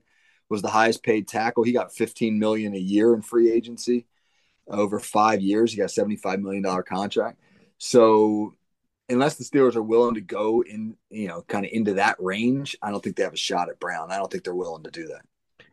[0.51, 1.63] was the highest paid tackle.
[1.63, 4.05] He got 15 million a year in free agency
[4.67, 5.71] over five years.
[5.71, 7.39] He got a 75 million dollar contract.
[7.77, 8.53] So
[9.09, 12.75] unless the Steelers are willing to go in, you know, kind of into that range,
[12.81, 14.11] I don't think they have a shot at Brown.
[14.11, 15.21] I don't think they're willing to do that.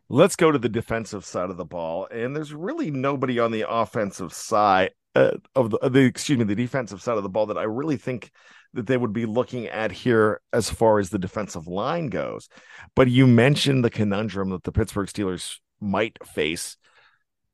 [0.07, 3.69] Let's go to the defensive side of the ball, and there's really nobody on the
[3.69, 7.57] offensive side uh, of the, the excuse me the defensive side of the ball that
[7.57, 8.31] I really think
[8.73, 12.49] that they would be looking at here as far as the defensive line goes.
[12.95, 16.77] But you mentioned the conundrum that the Pittsburgh Steelers might face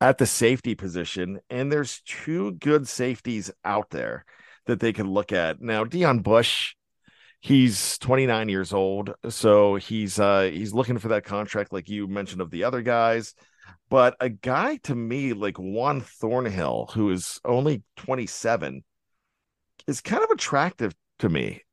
[0.01, 4.25] at the safety position, and there's two good safeties out there
[4.65, 5.61] that they could look at.
[5.61, 6.75] Now, Deon Bush,
[7.39, 12.41] he's 29 years old, so he's uh he's looking for that contract like you mentioned
[12.41, 13.35] of the other guys.
[13.89, 18.83] But a guy to me like Juan Thornhill, who is only 27,
[19.87, 21.63] is kind of attractive to me.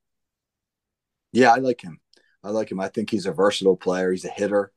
[1.32, 2.00] Yeah, I like him.
[2.44, 2.80] I like him.
[2.80, 4.10] I think he's a versatile player.
[4.10, 4.72] He's a hitter.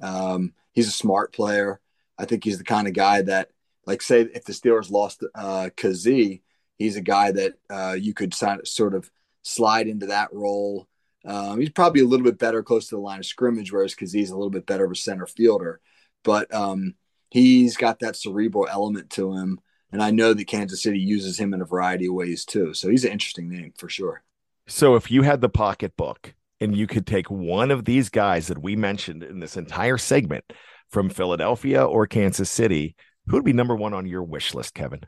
[0.00, 1.80] Um, he's a smart player.
[2.18, 3.50] I think he's the kind of guy that,
[3.86, 6.42] like, say, if the Steelers lost uh, Kazee,
[6.78, 9.10] he's a guy that uh, you could sort of
[9.42, 10.88] slide into that role.
[11.26, 14.30] Um, he's probably a little bit better close to the line of scrimmage, whereas Kazee's
[14.30, 15.80] a little bit better of a center fielder.
[16.22, 16.94] But um,
[17.30, 19.60] he's got that cerebral element to him.
[19.94, 22.74] And I know that Kansas City uses him in a variety of ways too.
[22.74, 24.24] So he's an interesting name for sure.
[24.66, 28.60] So if you had the pocketbook and you could take one of these guys that
[28.60, 30.52] we mentioned in this entire segment
[30.90, 32.96] from Philadelphia or Kansas City,
[33.28, 35.02] who would be number one on your wish list, Kevin?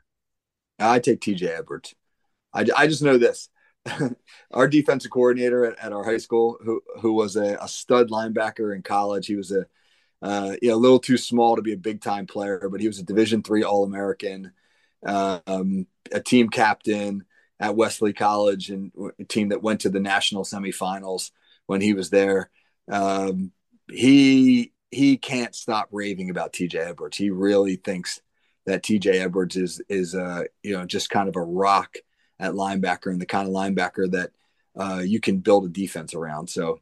[0.79, 1.93] I take TJ Edwards.
[2.53, 3.49] I, I just know this.
[4.51, 8.73] our defensive coordinator at, at, our high school, who who was a, a stud linebacker
[8.73, 9.65] in college, he was a
[10.21, 12.87] uh, you know, a little too small to be a big time player, but he
[12.87, 14.53] was a Division three All American,
[15.05, 17.25] um, a team captain
[17.59, 21.31] at Wesley College, and a team that went to the national semifinals
[21.65, 22.49] when he was there.
[22.89, 23.51] Um,
[23.89, 27.17] he he can't stop raving about TJ Edwards.
[27.17, 28.21] He really thinks
[28.65, 31.97] that TJ Edwards is is uh you know just kind of a rock
[32.39, 34.31] at linebacker and the kind of linebacker that
[34.77, 36.49] uh, you can build a defense around.
[36.49, 36.79] So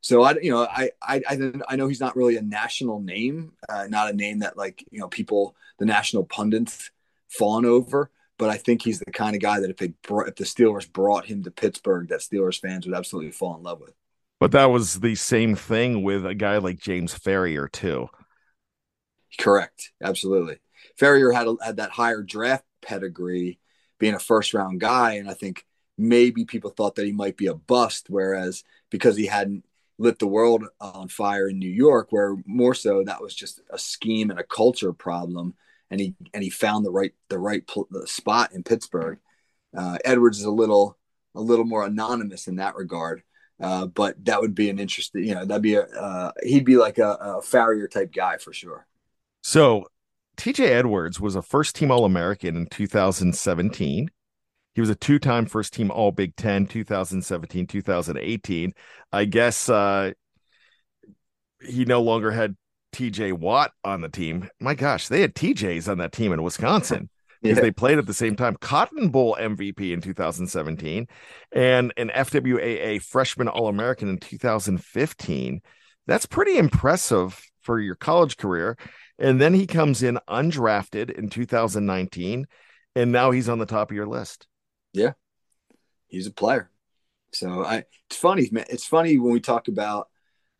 [0.00, 1.22] so I you know I I
[1.68, 5.00] I know he's not really a national name, uh, not a name that like you
[5.00, 6.90] know people the national pundits
[7.28, 8.10] fawn over.
[8.38, 10.90] But I think he's the kind of guy that if they brought, if the Steelers
[10.90, 13.94] brought him to Pittsburgh, that Steelers fans would absolutely fall in love with.
[14.38, 18.08] But that was the same thing with a guy like James Farrior too.
[19.38, 20.58] Correct, absolutely.
[20.98, 23.58] Farrior had a, had that higher draft pedigree,
[23.98, 27.46] being a first round guy, and I think maybe people thought that he might be
[27.46, 28.06] a bust.
[28.08, 29.64] Whereas because he hadn't
[29.98, 33.78] lit the world on fire in New York, where more so that was just a
[33.78, 35.54] scheme and a culture problem,
[35.90, 39.18] and he and he found the right the right pl- the spot in Pittsburgh.
[39.76, 40.98] Uh, Edwards is a little
[41.34, 43.22] a little more anonymous in that regard.
[43.60, 46.76] Uh, but that would be an interesting, you know, that'd be a, uh, he'd be
[46.76, 48.86] like a, a Farrior type guy for sure.
[49.42, 49.88] So
[50.36, 54.08] TJ Edwards was a first team All American in 2017.
[54.74, 58.72] He was a two time first team All Big Ten 2017, 2018.
[59.12, 60.12] I guess uh,
[61.60, 62.56] he no longer had
[62.98, 64.48] TJ Watt on the team.
[64.58, 67.08] My gosh, they had TJs on that team in Wisconsin
[67.42, 67.62] because yeah.
[67.62, 68.56] they played at the same time.
[68.60, 71.06] Cotton Bowl MVP in 2017
[71.52, 75.62] and an FWAA freshman All American in 2015.
[76.08, 78.76] That's pretty impressive for your college career.
[79.16, 82.46] And then he comes in undrafted in 2019,
[82.96, 84.48] and now he's on the top of your list.
[84.92, 85.12] Yeah,
[86.08, 86.70] he's a player.
[87.32, 88.64] So I, it's funny, man.
[88.70, 90.08] It's funny when we talk about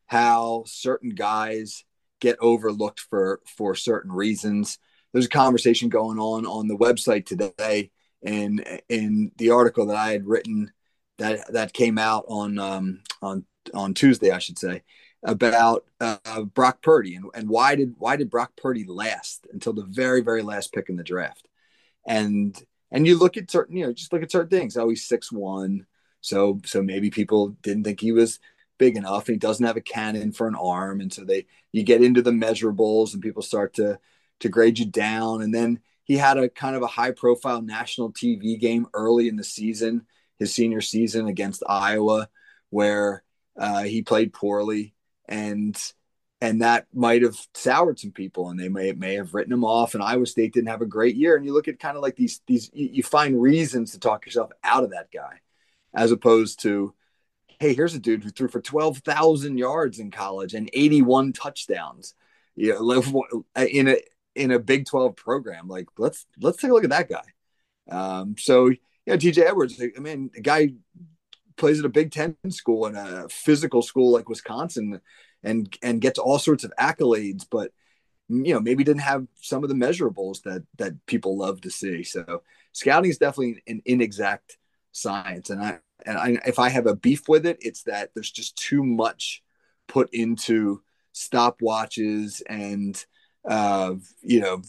[0.07, 1.85] how certain guys
[2.21, 4.79] get overlooked for for certain reasons.
[5.13, 7.91] There's a conversation going on on the website today,
[8.23, 10.73] and in the article that I had written
[11.19, 13.45] that that came out on um, on
[13.75, 14.83] on Tuesday, I should say
[15.23, 19.85] about uh, Brock Purdy and, and why did why did Brock Purdy last until the
[19.85, 21.49] very very last pick in the draft,
[22.07, 22.57] and
[22.91, 24.77] and you look at certain you know just look at certain things.
[24.77, 25.87] Oh, he's six one,
[26.21, 28.39] so so maybe people didn't think he was
[28.79, 31.01] big enough and he doesn't have a cannon for an arm.
[31.01, 33.99] And so they you get into the measurables and people start to
[34.41, 35.43] to grade you down.
[35.43, 39.37] And then he had a kind of a high profile national TV game early in
[39.37, 40.07] the season
[40.39, 42.29] his senior season against Iowa
[42.71, 43.23] where
[43.59, 44.95] uh, he played poorly.
[45.29, 45.77] And
[46.41, 49.95] and that might have soured some people and they may may have written him off.
[49.95, 51.37] And Iowa State didn't have a great year.
[51.37, 54.25] And you look at kind of like these these you, you find reasons to talk
[54.25, 55.41] yourself out of that guy
[55.95, 56.95] as opposed to
[57.59, 62.15] hey, here's a dude who threw for 12,000 yards in college and 81 touchdowns.
[62.55, 63.97] You know, in a
[64.35, 65.69] in a Big 12 program.
[65.69, 67.23] Like, let's let's take a look at that guy.
[67.89, 68.71] Um, so
[69.07, 70.71] yeah, TJ Edwards, I mean, the guy
[71.57, 75.01] plays at a Big Ten school and a physical school like Wisconsin
[75.43, 77.73] and and gets all sorts of accolades, but
[78.29, 82.03] you know, maybe didn't have some of the measurables that that people love to see.
[82.03, 82.43] So
[82.73, 84.59] scouting is definitely an inexact
[84.93, 85.51] science.
[85.51, 88.57] And I and I, if I have a beef with it, it's that there's just
[88.57, 89.43] too much
[89.87, 90.83] put into
[91.15, 93.05] stopwatches and
[93.49, 94.63] uh, you know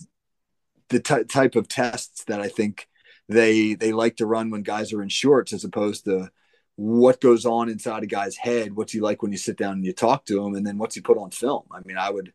[0.90, 2.88] the t- type of tests that I think
[3.28, 6.30] they they like to run when guys are in shorts, as opposed to
[6.76, 8.76] what goes on inside a guy's head.
[8.76, 10.96] What's he like when you sit down and you talk to him, and then what's
[10.96, 11.64] he put on film?
[11.72, 12.34] I mean, I would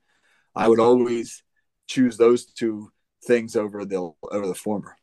[0.54, 1.42] I would always
[1.86, 2.92] choose those two
[3.26, 4.96] things over the over the former.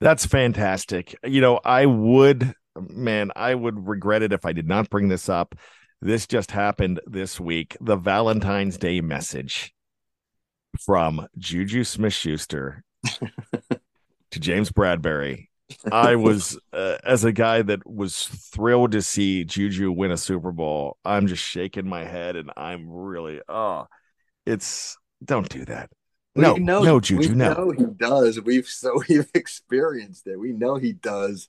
[0.00, 1.16] That's fantastic.
[1.24, 2.54] You know, I would
[2.88, 5.54] man, I would regret it if I did not bring this up.
[6.00, 7.76] This just happened this week.
[7.80, 9.74] The Valentine's Day message
[10.80, 15.48] from Juju Smith Schuster to James Bradberry.
[15.90, 20.52] I was, uh, as a guy that was thrilled to see Juju win a Super
[20.52, 23.86] Bowl, I'm just shaking my head and I'm really, oh,
[24.44, 25.90] it's, don't do that.
[26.36, 27.54] No, know, no, Juju, we no.
[27.54, 28.40] know he does.
[28.40, 30.38] We've so we've experienced it.
[30.38, 31.48] We know he does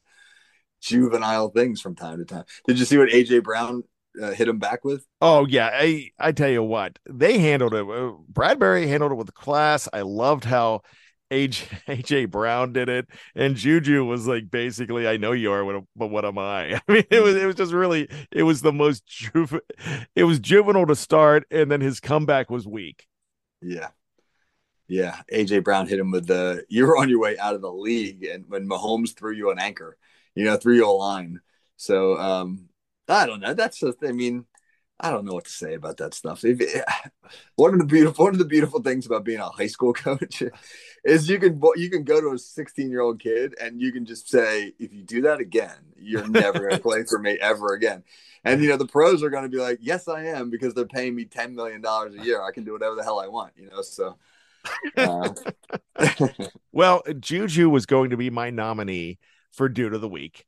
[0.82, 2.46] juvenile things from time to time.
[2.68, 3.84] Did you see what AJ Brown
[4.22, 5.06] uh, hit him back with?
[5.22, 7.86] Oh yeah, I I tell you what, they handled it.
[7.86, 9.88] Bradberry handled it with class.
[9.92, 10.82] I loved how
[11.32, 16.08] AJ, AJ Brown did it, and Juju was like basically, "I know you are, but
[16.08, 19.06] what am I?" I mean, it was it was just really, it was the most
[19.06, 19.60] juve,
[20.16, 23.06] it was juvenile to start, and then his comeback was weak.
[23.62, 23.90] Yeah,
[24.88, 25.22] yeah.
[25.34, 28.24] AJ Brown hit him with the "You were on your way out of the league,"
[28.24, 29.98] and when Mahomes threw you an anchor
[30.38, 31.42] you know, through your line.
[31.78, 32.70] So um,
[33.10, 33.56] I don't know.
[33.56, 34.46] That's just, I mean,
[35.00, 36.46] I don't know what to say about that stuff.
[36.46, 36.60] If,
[37.56, 40.44] one of the beautiful one of the beautiful things about being a high school coach
[41.04, 44.06] is you can you can go to a 16 year old kid and you can
[44.06, 47.74] just say, if you do that again, you're never going to play for me ever
[47.74, 48.04] again.
[48.44, 50.86] And you know the pros are going to be like, yes, I am because they're
[50.86, 52.44] paying me 10 million dollars a year.
[52.44, 53.54] I can do whatever the hell I want.
[53.56, 54.18] You know, so.
[54.96, 55.34] Uh.
[56.72, 59.18] well, Juju was going to be my nominee
[59.58, 60.46] for dude of the week.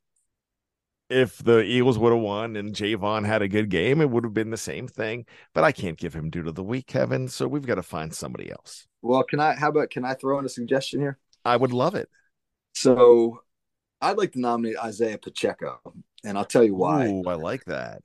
[1.10, 4.32] If the Eagles would have won and Javon had a good game, it would have
[4.32, 5.26] been the same thing.
[5.52, 7.26] But I can't give him dude of the week, Kevin.
[7.26, 8.86] So we've got to find somebody else.
[9.02, 9.54] Well, can I?
[9.54, 11.18] How about can I throw in a suggestion here?
[11.44, 12.08] I would love it.
[12.74, 13.40] So,
[14.00, 15.80] I'd like to nominate Isaiah Pacheco,
[16.24, 17.08] and I'll tell you why.
[17.08, 18.02] Ooh, I like that.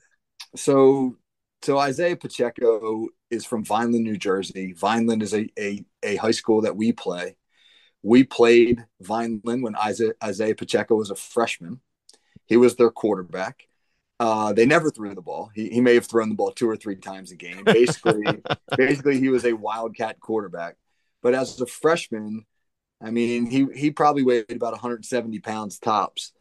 [0.55, 1.17] So,
[1.61, 4.73] so Isaiah Pacheco is from Vineland, New Jersey.
[4.73, 7.35] Vineland is a, a, a high school that we play.
[8.05, 11.81] We played Vineland when Isaiah, Isaiah Pacheco was a freshman.
[12.45, 13.63] He was their quarterback.
[14.19, 15.49] Uh, they never threw the ball.
[15.55, 17.63] He, he may have thrown the ball two or three times a game.
[17.63, 18.23] Basically,
[18.77, 20.75] basically he was a wildcat quarterback.
[21.23, 22.45] But as a freshman,
[23.01, 26.31] I mean, he he probably weighed about 170 pounds tops.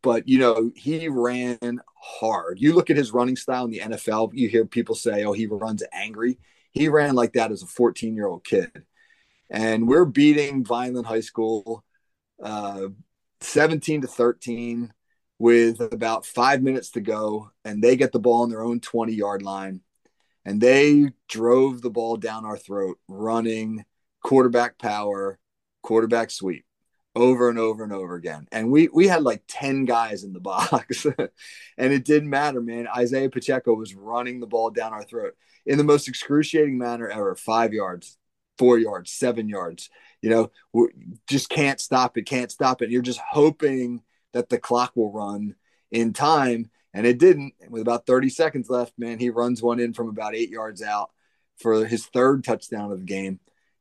[0.00, 2.60] But you know, he ran hard.
[2.60, 4.30] You look at his running style in the NFL.
[4.32, 6.38] You hear people say, "Oh, he runs angry."
[6.70, 8.84] He ran like that as a 14 year old kid
[9.50, 11.84] and we're beating Vineland High School
[12.42, 12.88] uh,
[13.40, 14.92] 17 to 13
[15.38, 19.12] with about five minutes to go, and they get the ball on their own 20
[19.12, 19.80] yard line.
[20.44, 23.84] And they drove the ball down our throat, running
[24.22, 25.38] quarterback power,
[25.82, 26.66] quarterback sweep
[27.14, 28.46] over and over and over again.
[28.52, 31.06] And we we had like 10 guys in the box.
[31.78, 32.88] and it didn't matter, man.
[32.88, 35.34] Isaiah Pacheco was running the ball down our throat
[35.64, 37.34] in the most excruciating manner ever.
[37.36, 38.18] Five yards,
[38.58, 39.90] four yards, seven yards.
[40.22, 40.88] You know, we
[41.28, 42.90] just can't stop it, can't stop it.
[42.90, 44.02] You're just hoping
[44.32, 45.54] that the clock will run
[45.90, 47.54] in time, and it didn't.
[47.68, 51.10] With about 30 seconds left, man, he runs one in from about eight yards out
[51.58, 53.40] for his third touchdown of the game,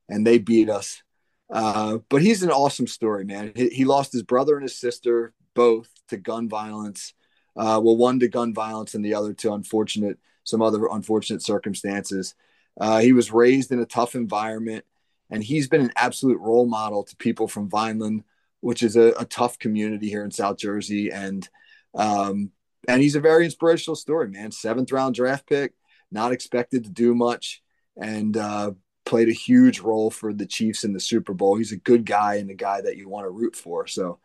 [0.09, 1.01] and they beat us.
[1.49, 3.51] Uh, but he's an awesome story, man.
[3.55, 7.13] He, he, lost his brother and his sister both to gun violence.
[7.55, 12.35] Uh, well, one to gun violence, and the other to unfortunate some other unfortunate circumstances.
[12.79, 14.85] Uh, he was raised in a tough environment,
[15.29, 18.23] and he's been an absolute role model to people from Vineland,
[18.61, 21.11] which is a, a tough community here in South Jersey.
[21.11, 21.47] And
[21.95, 22.51] um,
[22.87, 24.51] and he's a very inspirational story, man.
[24.51, 25.73] Seventh round draft pick,
[26.11, 27.61] not expected to do much,
[27.95, 28.71] and uh,
[29.05, 31.55] played a huge role for the Chiefs in the Super Bowl.
[31.55, 33.87] He's a good guy and a guy that you want to root for.
[33.87, 34.19] So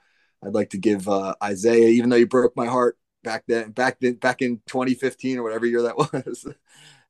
[0.44, 3.98] I'd like to give uh, Isaiah, even though you broke my heart back then, back
[4.00, 6.46] then, back in 2015 or whatever year that was.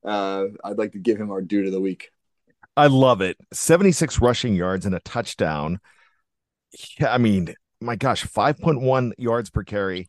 [0.05, 2.11] Uh, I'd like to give him our dude to the week.
[2.77, 3.37] I love it.
[3.53, 5.81] 76 rushing yards and a touchdown.
[7.01, 10.09] Yeah, I mean, my gosh, 5.1 yards per carry,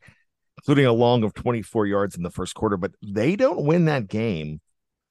[0.58, 2.78] including a long of 24 yards in the first quarter.
[2.78, 4.62] But they don't win that game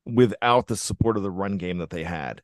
[0.07, 2.43] without the support of the run game that they had.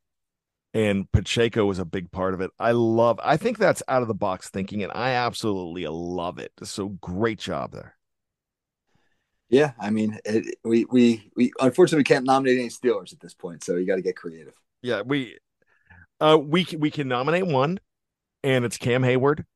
[0.73, 2.51] And Pacheco was a big part of it.
[2.59, 6.51] I love, I think that's out of the box thinking, and I absolutely love it.
[6.65, 7.97] So great job there.
[9.49, 13.35] Yeah, I mean, it, we we we unfortunately we can't nominate any Steelers at this
[13.35, 14.55] point, so you got to get creative.
[14.83, 15.39] Yeah, we
[16.21, 17.79] uh we we can nominate one,
[18.43, 19.47] and it's Cam Hayward,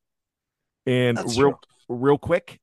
[0.85, 1.59] And That's real true.
[1.87, 2.59] real quick,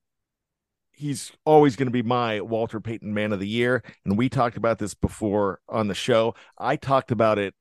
[0.93, 3.83] he's always going to be my Walter Payton Man of the Year.
[4.05, 6.35] And we talked about this before on the show.
[6.59, 7.55] I talked about it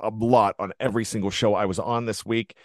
[0.00, 2.56] a lot on every single show I was on this week,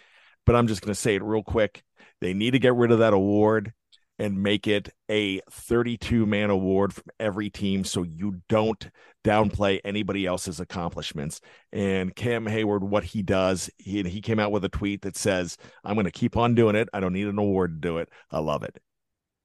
[0.45, 1.84] but I'm just going to say it real quick.
[2.22, 3.74] They need to get rid of that award
[4.18, 8.89] and make it a 32 man award from every team so you don't
[9.24, 11.41] downplay anybody else's accomplishments.
[11.72, 15.57] And Cam Hayward, what he does, he, he came out with a tweet that says,
[15.84, 16.88] I'm going to keep on doing it.
[16.93, 18.09] I don't need an award to do it.
[18.32, 18.78] I love it.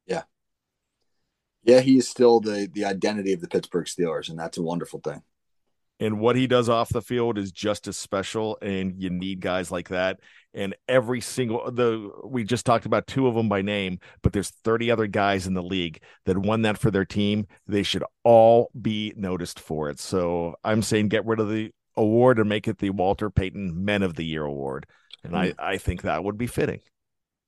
[0.07, 0.23] Yeah,
[1.62, 5.01] yeah, he is still the the identity of the Pittsburgh Steelers, and that's a wonderful
[5.01, 5.23] thing.
[6.01, 8.59] And what he does off the field is just as special.
[8.63, 10.19] And you need guys like that.
[10.55, 14.51] And every single the we just talked about two of them by name, but there's
[14.51, 17.47] 30 other guys in the league that won that for their team.
[17.69, 20.01] They should all be noticed for it.
[20.01, 24.03] So I'm saying get rid of the award and make it the Walter Payton Men
[24.03, 24.87] of the Year award.
[25.23, 26.81] And I, I think that would be fitting.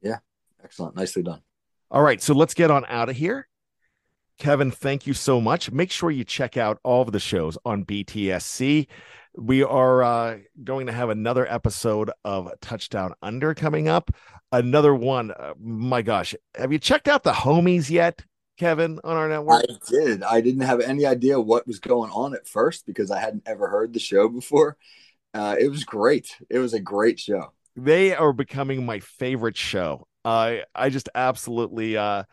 [0.03, 0.19] Yeah,
[0.63, 1.41] excellent, nicely done.
[1.91, 3.49] All right, so let's get on out of here.
[4.43, 5.71] Kevin, thank you so much.
[5.71, 8.89] Make sure you check out all of the shows on BTSC.
[9.37, 14.11] We are uh, going to have another episode of Touchdown Under coming up.
[14.51, 15.31] Another one.
[15.31, 18.25] Uh, my gosh, have you checked out the homies yet,
[18.59, 19.63] Kevin, on our network?
[19.63, 20.25] I did.
[20.25, 23.69] I didn't have any idea what was going on at first because I hadn't ever
[23.69, 24.77] heard the show before.
[25.33, 26.37] Uh, it was great.
[26.51, 27.53] It was a great show.
[27.77, 30.09] They are becoming my favorite show.
[30.25, 32.25] I I just absolutely uh,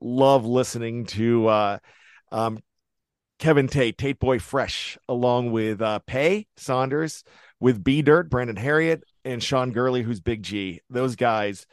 [0.00, 1.78] love listening to uh,
[2.32, 2.58] um,
[3.38, 7.24] Kevin Tate, Tate Boy Fresh, along with uh, Pay Saunders,
[7.58, 10.80] with B Dirt, Brandon Harriet, and Sean Gurley, who's Big G.
[10.90, 11.66] Those guys,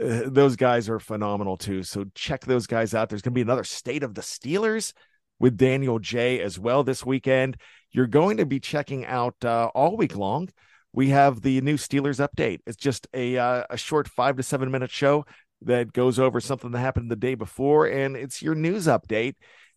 [0.00, 1.82] uh, those guys are phenomenal too.
[1.82, 3.08] So check those guys out.
[3.08, 4.92] There's going to be another State of the Steelers
[5.40, 7.56] with Daniel J as well this weekend.
[7.90, 10.48] You're going to be checking out uh, all week long.
[10.92, 12.60] We have the new Steelers update.
[12.66, 15.24] It's just a uh, a short five to seven minute show
[15.66, 19.34] that goes over something that happened the day before, and it's your news update.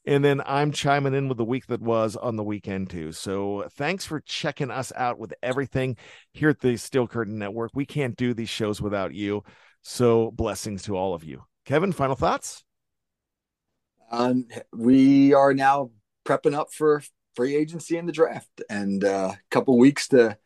[0.08, 3.12] And then I'm chiming in with the week that was on the weekend too.
[3.12, 5.98] So thanks for checking us out with everything
[6.32, 7.72] here at the Steel Curtain Network.
[7.74, 9.44] We can't do these shows without you.
[9.82, 11.44] So blessings to all of you.
[11.66, 12.64] Kevin, final thoughts?
[14.12, 15.90] Um, we are now
[16.24, 17.02] prepping up for
[17.36, 20.38] free agency and the draft, and uh, a couple weeks to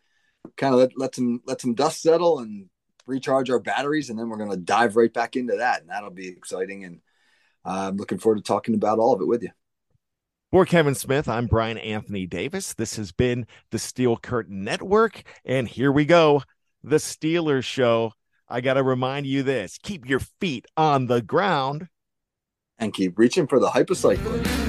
[0.56, 2.70] kind of let, let some let some dust settle and
[3.10, 6.12] recharge our batteries, and then we're going to dive right back into that, and that'll
[6.12, 6.86] be exciting.
[6.86, 7.02] And
[7.66, 9.50] uh, I'm looking forward to talking about all of it with you.
[10.52, 12.74] For Kevin Smith, I'm Bryan Anthony Davis.
[12.74, 16.44] This has been the Steel Curtain Network, and here we go,
[16.84, 18.14] the Steelers Show.
[18.48, 21.90] I got to remind you this: keep your feet on the ground
[22.80, 24.69] and keep reaching for the hypocycler.